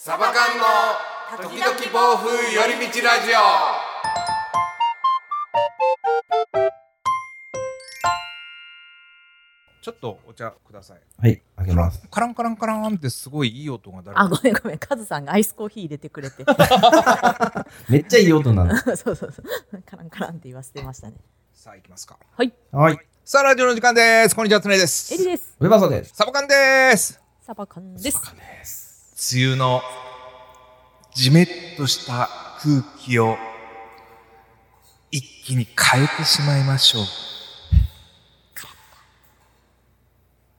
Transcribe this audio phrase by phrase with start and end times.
[0.00, 3.32] サバ缶の時々暴風寄り道ラジ
[9.82, 11.00] ちょっとお茶ください。
[11.18, 12.00] はい、あげます。
[12.12, 14.78] カランカランカランってすごいいい音が誰あ、ごめんごめん。
[14.78, 16.44] カズさんがアイスコーヒー入れてくれて。
[17.90, 18.76] めっちゃいい音なの。
[18.78, 19.32] そうそうそう。
[19.84, 21.14] カランカランって言わせてましたね。
[21.52, 22.16] さあ行きますか。
[22.36, 22.54] はい。
[22.70, 24.36] はい、さあラジオの時間です。
[24.36, 25.12] こんにちはつねです。
[25.12, 25.56] エリです。
[25.58, 26.14] ウェバーソです。
[26.14, 27.20] サバ缶です。
[27.44, 28.12] サバカンで
[28.64, 28.87] す。
[29.20, 29.82] 梅雨の
[31.14, 32.28] じめっとした
[32.62, 33.36] 空気を
[35.10, 37.04] 一気に変えてしまいましょう。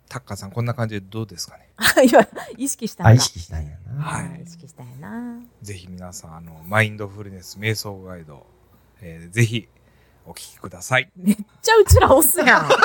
[0.10, 1.70] タッカーさんこんな感じでどうですかね？
[2.58, 3.10] 意識したんだ。
[3.12, 4.04] あ、意識したんやな。
[4.04, 5.40] はい意識したんやな。
[5.62, 8.46] ぜひ皆さんあのマインドフルネス瞑想ガイド、
[9.02, 9.70] えーぜひ
[10.26, 11.10] お聞きください。
[11.16, 12.70] めっちゃうちら押すやん。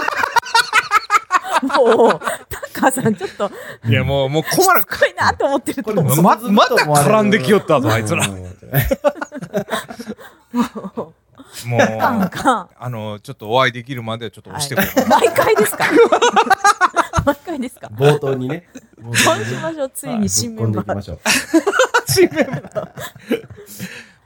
[1.66, 2.20] もう、
[2.74, 3.50] タッカーさんちょっと、
[3.88, 6.22] いやもうもう困るしつこいなと思ってると思う。
[6.22, 8.34] ままた絡んできよったぞあいつらうん
[11.66, 15.16] もうなんか、あのちょっとお会いできるまではちょっと押してこうかな。
[15.18, 15.84] 毎回ですか？
[17.24, 17.88] 毎回ですか？
[17.94, 18.68] 冒頭にね。
[19.02, 19.10] そ
[19.40, 19.90] うしましょう。
[19.94, 20.84] ついに新メンバー。
[20.84, 21.20] いきましょう。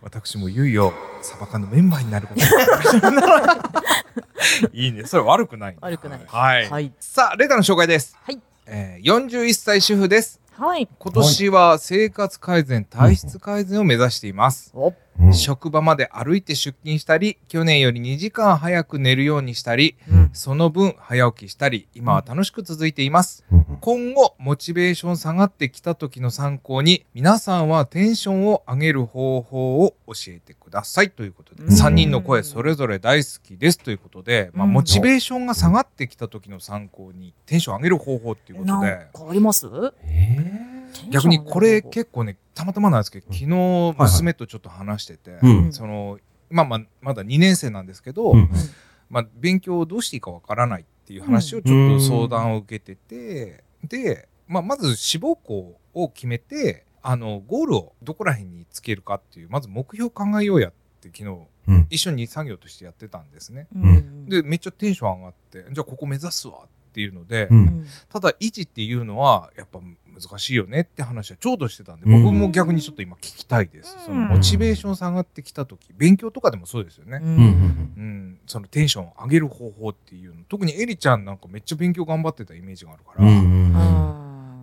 [0.03, 4.28] 私もいよいよサバ缶のメンバーになることになりました
[4.73, 5.05] いいね。
[5.05, 6.21] それ悪くない悪くない。
[6.27, 6.93] はい、はい。
[7.01, 8.41] さあレターの紹介です、はい。
[8.67, 10.41] えー、41歳主婦です。
[10.53, 10.89] はい。
[10.99, 15.35] 今年は生活改善体質改善を目指しています、お、うん。
[15.35, 20.31] 職場まで歩いて出勤したり去年より2時間早く寝るようにしたりうん。
[20.33, 23.45] その分早起きしたり今は楽しく続いています。
[23.51, 23.65] うん。
[23.81, 31.11] 今後モチベーション下がってきた時の参考に皆さんはテンションを上げる方法を教えてください。
[31.11, 31.69] ということで、うん。
[31.75, 33.79] 3人の声それぞれ大好きです。
[33.79, 39.07] ということで、まあ、うんモチベーションが下がってきた時の参考にテンション上げる方法っていうことで。
[39.13, 39.67] かあります？
[40.05, 40.78] え
[41.11, 45.73] 逆にこれ結構ねたまたまなんですけど昨日娘とちょっと話してて、ーうん。
[45.73, 46.19] その
[46.51, 48.51] 今まあまだ2年生なんですけど、うん。
[49.11, 61.39] まあ、勉強をどうしていいかわからないっていう話をちょっと相談を受けてて、で、まあ、まず志望校を決めてあのゴールをどこら辺につけるかっていうまず目標を考えようやって昨日
[61.69, 61.87] うん。
[61.91, 63.67] 一緒に作業としてやってたんですね。
[63.75, 64.29] うん。
[64.29, 67.87] でめっちゃテンション上がってじゃあここ目指すわっていうので、ううんん。
[68.09, 69.81] ただ維持っていうのはやっぱ
[70.21, 72.23] 難しいよねって話はちょうどしてたんで、うん。
[72.23, 73.97] 僕も逆にちょっと今聞きたいです。
[73.99, 74.05] うん。
[74.05, 77.21] そのモチベーション下がってきた時勉強とかでもそうですよね。
[77.23, 77.37] ううん。
[77.37, 77.93] うん。
[77.97, 80.43] うん、そのテンションを上げる方法っていうの。
[80.49, 83.69] 特にエリちゃんなんかめっちゃ勉強頑張ってたイメージがあるから、うん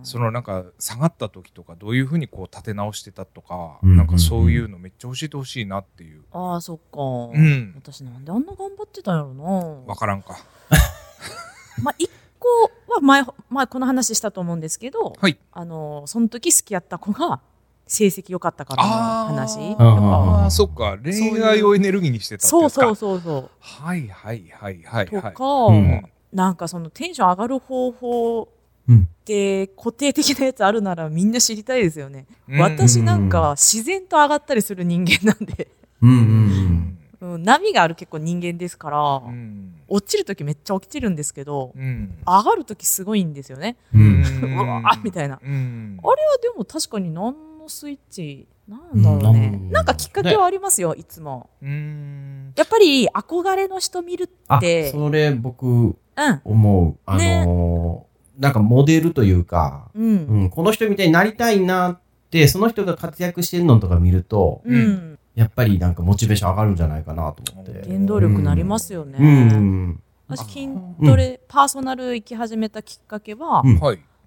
[0.06, 7.00] そのなんか下がった時とかどういうふうにこう立て直してたとか、うんなんかそういうのめっちゃ教えてほしいなっていう、あー、そっか。
[7.36, 9.42] うん、私なんであんな頑張ってたんやろな。
[9.86, 10.38] わからんか。
[11.82, 15.38] まあ、一個は前、前この話したと思うんですけど、はい。
[15.52, 17.40] あの、その時好きやった子が
[17.86, 18.88] 成績良かったからの
[19.36, 19.58] 話。
[19.78, 20.98] あああ、そっか。
[21.02, 22.80] 恋愛をエネルギーにしてたってやつか。
[22.80, 25.04] そうそうそうそはいはいはいはう。
[25.04, 25.34] いはい。
[25.34, 26.02] とか、うん
[26.32, 28.48] なんかそのテンション上がる方法
[28.88, 32.26] うんって固定的なやつあるならみんな知りたいですよね。
[32.48, 35.68] うん私なんか自然と上がったりする人間なんで、
[36.02, 42.18] うんううんんうん、波がある結構人間ですから、うん落ちる時めっちゃ落ちるんですけど、うん。
[42.26, 43.76] 上がる時すごいんですよね。
[43.94, 44.22] ううん。
[44.54, 45.40] うわーみたいな。
[45.42, 45.98] うん。
[46.02, 49.52] あれはでも確かに何のスイッチなんだろうね。
[49.54, 49.70] うん。
[49.70, 51.50] なんかきっかけはありますよ、いつも。
[51.62, 52.52] うん。
[52.56, 56.96] やっぱり憧れの人見るあって、それ僕うん、思う。
[57.06, 58.06] あのー
[58.38, 67.86] なんかモデルというか、うん、うん、この人みたいになりたいなってその人が活躍してるのとか見るとうん、うんやっぱりなんかモチベーション上がるんじゃないかなと思って。
[67.86, 69.18] 原動力になりますよね。
[69.20, 70.02] うん。
[70.26, 70.68] 私筋
[71.04, 73.62] トレ、パーソナル行き始めたきっかけは。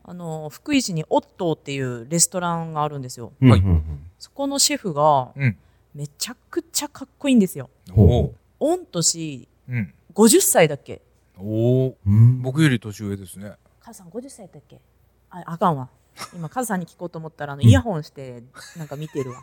[0.06, 3.34] あの福井市にオットーっていうレストランがあるんですよ。
[3.42, 3.84] はいうん
[4.18, 5.58] そこのシェフがうん。
[5.96, 7.70] めちゃくちゃかっこいいんですよ。
[7.96, 8.32] 御
[8.92, 9.94] 年うん。
[10.14, 11.02] 50歳だっけ
[11.38, 11.98] おお。
[12.06, 13.54] うん僕より年上ですね。
[13.80, 14.80] カズさん50歳だっけ？
[15.32, 15.90] ああかんわ。
[16.36, 18.44] 今カズさんに聞こうと思ったらあのイヤホンして
[18.78, 19.42] なんか見てるわ。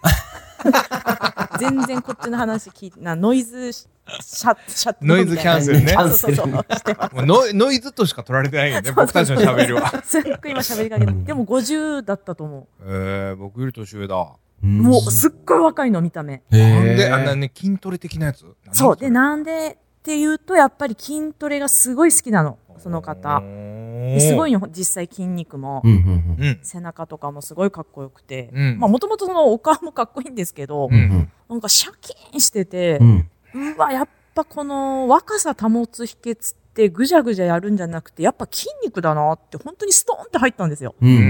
[1.58, 5.88] 全然こっちの話聞いてなノイズシャッシャットノイズキャンセルね。
[5.88, 6.48] そうそうそう。
[6.48, 7.14] してます。
[7.14, 10.02] もうノイノイズとしか取られてないよね、僕たちの喋りは。
[10.04, 11.12] すっごい今喋りかけて。
[11.12, 11.24] うん。
[11.24, 14.16] でも50だったと思えー、僕より年上だ。
[14.62, 16.42] うもうすっごい若いの見た目。
[16.50, 18.44] なんで、あんなね、筋トレ的なやつ？
[18.72, 18.96] そう。
[18.96, 23.40] でなんでっていうとやっぱり筋トレがすごい好きなのその方。
[23.40, 25.82] ですごい実際筋肉も。
[25.84, 26.58] うんうんうん。
[26.62, 28.50] 背中とかもすごいかっこよくて。
[28.78, 30.94] もともとそのお顔もかっこいいんですけどうん。
[30.94, 31.32] うん。
[31.48, 33.30] なんかシャキーンしててうん。
[33.76, 40.94] うわやっぱこの若さ保つ秘訣ってぐじゃぐじゃやるんじゃなくてやっぱ筋肉だなって本当にストーンって入ったんですよ。
[41.00, 41.22] うんうんう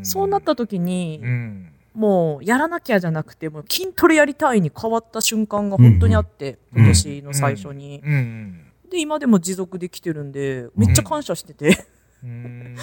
[0.04, 6.84] そうなった時に、うんもうやらなきゃじゃなくてもう筋トレやりたいに変わった瞬間が本当にあって、うん。
[6.84, 8.12] 今年の最初に、うん。
[8.12, 11.84] うんで今でも持続できてるんでめっちゃ感謝してて、
[12.22, 12.76] うーん。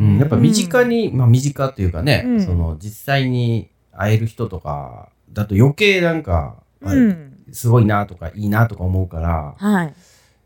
[0.00, 2.42] うん、やっぱ身近に、まあ身近っていうかね、うん。
[2.44, 7.30] その実際に会える人とかだと余計なんか、あうん。
[7.52, 9.94] すごいなとかいいなとか思うから、はい。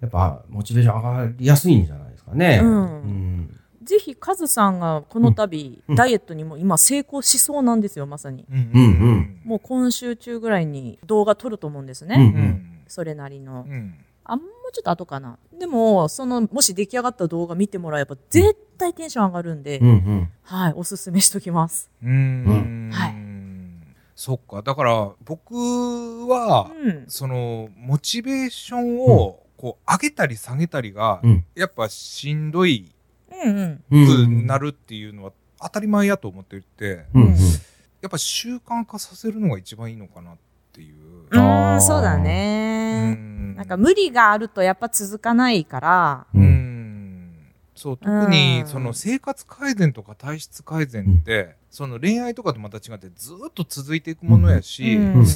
[0.00, 2.60] やっぱモチベーション上がりやすいんじゃないですかね。
[2.62, 2.82] うん。
[2.82, 3.60] うん。
[3.82, 5.96] ぜひカズさんがこの度、うん。
[5.96, 8.44] ダイエットにも今成功しそうなんですよまさに。
[8.50, 9.40] うんうんうん。
[9.44, 12.80] もう今週中ぐらいに動画撮ると思うんですね、うんうん。
[12.86, 13.64] それなりの。
[13.68, 13.94] うん
[14.28, 15.38] あもうちょっと後かな。
[15.58, 20.28] でもそのもし出来上がった動画見てもらえば絶対テンション上がるんで、うんうん。
[20.42, 21.90] はいおすすめしときます。
[22.02, 22.90] うーん。
[22.92, 23.14] はい。
[24.14, 24.62] そっか。
[24.62, 25.54] だから僕
[26.28, 27.04] はうん。
[27.08, 31.44] そのモチベーションをこう上げたり下げたりがうん。
[31.54, 32.92] やっぱしんどい
[33.32, 34.46] うんうん。
[34.46, 35.32] なるっていうのは
[35.62, 37.36] 当たり前やと思っていてうんうん。
[38.00, 40.40] やっぱ習慣化させるのが一番いいのかなって
[40.82, 40.94] いう。
[41.30, 43.54] うんそうだうね、ん。
[43.54, 46.26] なんか無理があるとやっぱ続かないから。
[46.34, 46.44] ううん。
[46.44, 47.34] ん
[47.74, 55.26] そう特にうんその生活改善とか体質改善って、その恋愛とかとまた違ってずっと続いていくものやし、うん。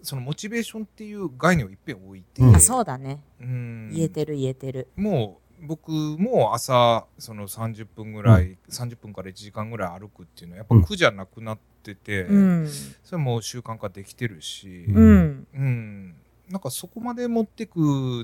[0.00, 2.54] そのモチベーションっていう概念をいっぺん置いて、うん。
[2.56, 3.20] あそうだね。
[3.40, 3.90] うん。
[3.92, 4.86] 言えてる言えてる。
[4.96, 12.68] もう僕も朝その30分ぐらい、30分から1時間ぐらい歩くっていうのはやっぱ苦じゃなくなってて、うん。
[13.02, 15.46] それもう習慣化できてるし、ううん。
[15.54, 16.14] うん
[16.50, 17.76] なんかそこまで持ってく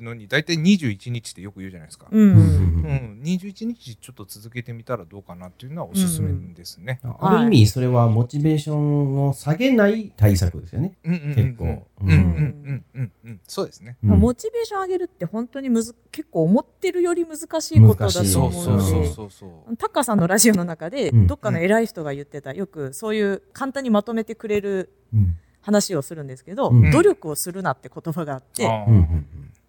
[0.03, 2.06] のに大体21日ってよく言うじゃないですか。
[2.11, 2.32] ううん。
[2.32, 7.00] うん、21日ちょっと続けてみたらどうかなっていうのはおすすめですね。
[7.21, 10.97] ある意味、それはモチベーションを下げない対策ですよね。
[11.05, 11.65] うんうんうん結構。
[11.65, 13.12] うんうんうんうん。
[13.25, 13.97] うんそうですね。
[14.03, 14.21] うん。
[14.21, 19.76] モチベーション上げるって本当にむず結構思ってるより難しいことだとそう思うそうそうのでそうそう。
[19.76, 21.26] タッカーさんのラジオの中でうん。
[21.26, 26.90] どっかの偉い人が言ってたよくそういう簡単にまとめてくれるうん話をするんですけど、うん。
[26.90, 28.66] 努力をするなって言葉があって、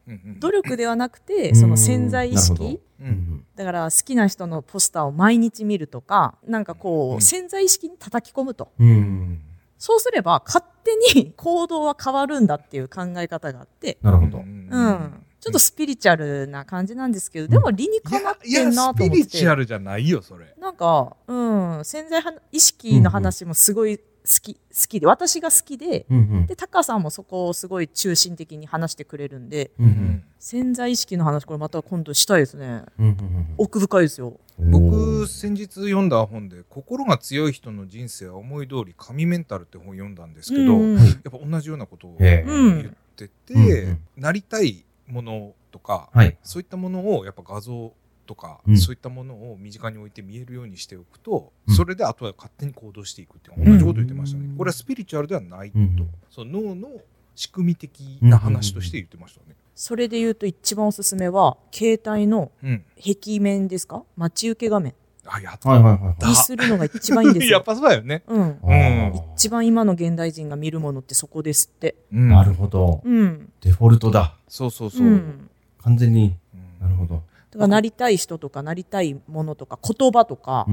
[0.08, 0.40] うん。
[0.40, 1.56] 努力ではなくてうん。
[1.56, 2.80] その潜在意識。
[3.00, 3.10] ううん。
[3.10, 8.72] んだから好きな人のポスターを毎日見るとかなんかこう潜在意識に叩き込むと。
[8.78, 9.42] うん。
[9.78, 14.38] そうすれば勝手に 行動は変わるんだっていう考え方があって、なるほど。
[14.40, 14.70] うん。
[14.70, 20.54] うん、ちょっとスピリチュアルな感じなんですけどでも理にいかなってんなスピと思ってリチュアルじゃないよそれ。
[20.60, 22.22] なんか、うん、潜在
[22.52, 24.04] 意識の話もすごい好
[24.42, 26.46] き、好きで、私が好きで、うんうん。
[26.48, 32.84] で、タカさんもそこをすごい中心的に話してくれるんで、うん潜在意識の話、これまた今度したいですね。
[33.00, 33.16] うんうん
[33.58, 34.40] 奥深いですよ。
[34.60, 44.00] うん僕先日読んだ本で「心が強い人の人生は思い通り神メンタル」って本を読んだんですけど、うんやっぱ同じようなことを言ってて、うんうん。
[44.16, 46.38] なりたいものとか、はい。
[46.44, 47.92] そういったものをやっぱ画像
[48.26, 56.88] とか、うんそういったものを身近に置いて見えるようにしておくと、うんそれであとは勝手に行動していくっていう同じこと言ってましたね、うんこれはスピリチュアルではないと、うんその脳の
[57.36, 59.56] 仕組み的な話として言ってましたね。
[59.76, 64.04] それで言うと一番おすすめは、携帯のうん、壁面ですか？
[64.16, 64.94] 待ち受け画面
[65.28, 67.64] あやった、はいはいはいだにするのが一番いいんです やっよ。
[67.66, 68.24] ぱそうだよね。
[68.28, 68.42] うん。
[68.64, 71.96] あー一番今の現代人が見るものってそこですって。
[72.14, 73.02] うんなるほど。
[73.04, 73.52] うん。
[73.62, 74.36] デフォルトだ。
[74.48, 75.10] そうそうそうう。
[75.10, 75.50] ん。
[75.82, 76.36] 完全に。
[76.54, 77.22] うんなるほど。
[77.56, 80.68] だからなりたい人とかなりたいものとか言葉とか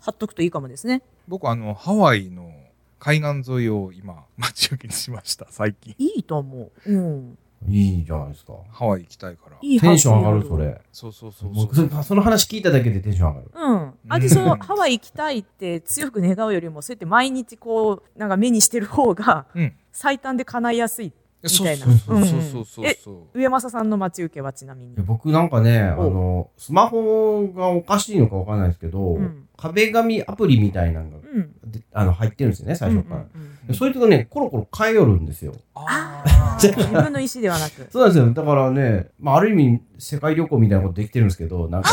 [0.00, 1.02] 貼っとくといいかもですね。
[1.26, 2.50] 僕あのハワイの
[2.98, 6.92] 海岸沿いを今 待ち受けにしました最近いいと思う。
[6.92, 7.38] うん。
[7.66, 8.52] いいじゃないですか。
[8.70, 10.80] ハワイ行きたいからいいテンション上がる、それ。
[10.92, 13.50] そうそうそう僕そうそその話聞いただけでテンション上がる。
[13.52, 13.94] うん。
[14.08, 21.12] あ、で、その、ハワイ行きたいって強く願うよりも、そうやって毎日こう、なんか目にしてる方が、うん最短で叶いやすい。
[21.42, 24.94] みたいなそうそううんそうそうそうえそう上政さんの待ち受けはちなみに？
[24.96, 31.52] 僕なんかね、あおの、スマホがおかしいのかわかんないですけど、うん壁紙アプリみたいなのがうん。
[31.68, 33.20] であの入ってるんですよね、最初から。
[33.22, 35.52] うんうんうんでそういうとこね、コロコロ変えよるんですよ。
[35.74, 37.86] あ あー自分の意思ではなく。
[37.90, 38.32] そうなんですよ。
[38.32, 41.90] だからね、まあ、ある意味、世界旅行みたいなことできてるんですけど、なんか、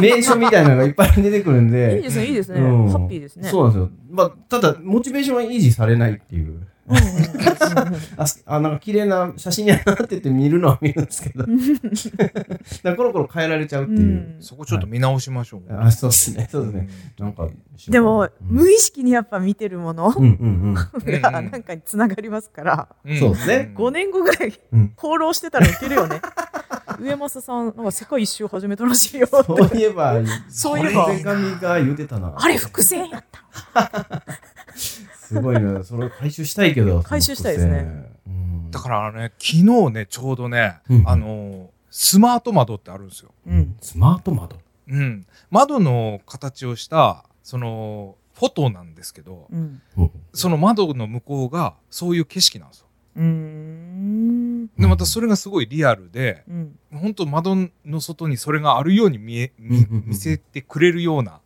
[0.00, 2.60] 名所みたいなのがいっぱい出てくるんいいで、ですね、いいですね。
[2.60, 3.48] うんハッピーですね。
[3.48, 3.90] そうなんですよ。
[4.10, 6.66] まあ、ただ、モチベーションは維持されないっていう。
[8.16, 14.00] あ、す あなんか綺麗な写真やなって言って見るのは見るんですけど、 だからコロコロ変えられちゃうっていう。
[14.00, 16.48] うんそこちょっと見直しましょう、あ、そうですね。
[16.50, 16.88] そうですね。
[17.18, 17.48] なんか、
[17.88, 20.74] でも、うん無意識にやっぱ見てるものうんうん
[21.06, 26.20] うんがなんかにつながりますから、んそうですね5年後ぐらいうん放浪してたらいけるよね。
[27.00, 29.44] 上政さん、なんか世界一周始めたらしいようん。
[29.44, 29.78] そうって。
[29.78, 32.34] いえば、そういえば壁紙が言うてたな。
[32.36, 34.22] あれ、伏線やった。
[34.76, 35.82] すごいね。
[35.82, 37.02] それ回収したいけど。
[37.02, 38.12] 回収したいですね
[38.72, 43.76] だからね昨日ねちょうどね、うんあのスマート窓ってあるんですよ、うん。
[43.82, 44.56] スマート窓？
[44.88, 49.82] うん、窓の形をしたそのフォトなんですけどうん
[50.32, 54.66] その窓の向こうがそういう景色なんですようーん。
[54.78, 56.78] でまたそれがすごいリアルでうん。
[56.92, 61.40] 本当窓の外にそれがあるように見え見見せてくれるような。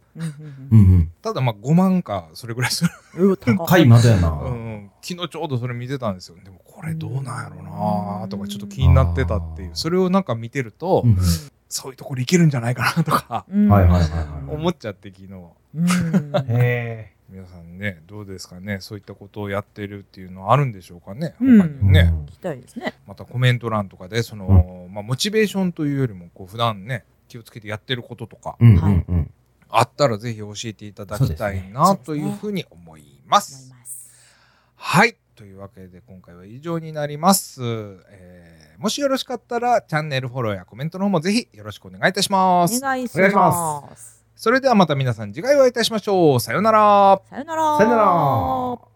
[1.22, 3.84] ただまあ5万かそれぐらいする、高い。
[3.86, 4.30] 窓やな。
[4.30, 6.36] うん、昨日ちょうどそれ見てたんですよ。
[6.42, 9.70] でもこれどうなんやろうなとかちょっと気になってたっていう。
[9.74, 11.16] それをなんか見てると、うん
[11.68, 14.16] そういうところ行けるんじゃないかなとかうんはいはいはいは
[14.50, 14.54] い。
[14.54, 15.32] 思っちゃって昨日
[15.74, 15.86] うん。
[16.48, 18.80] へ皆さんねどうですかね？
[18.80, 21.34] そういったことをやってるっていうのはあるんでしょうかね？
[21.40, 29.30] うん他にね、聞きたいですねまたコメント欄とかでその、まあ、モチベーションというよりもこう普段ね気をつけてやってることとかうんうんうん。
[29.68, 33.66] あったらぜひ教えていただきたいなというふうに思います。
[33.66, 34.10] 思います
[34.76, 35.16] はい。
[35.34, 37.60] というわけで今回は以上になります。
[38.08, 42.76] えーもしよろしかったらチャンネルフォローやコメントの方もぜひよろしくお願いいたします。
[42.76, 46.40] お願いしますそれではまた皆さん次回お会いいたしましょう。
[46.40, 47.20] さようなら。
[47.30, 48.95] さよならさよなら。